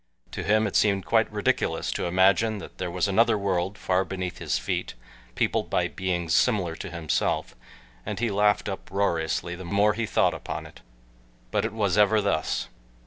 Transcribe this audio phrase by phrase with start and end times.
[0.31, 4.39] To him it seemed quite ridiculous to imagine that there was another world far beneath
[4.39, 4.95] his feet
[5.35, 7.55] peopled by beings similar to himself,
[8.03, 10.81] and he laughed uproariously the more he thought upon it.
[11.51, 12.67] But it was ever thus.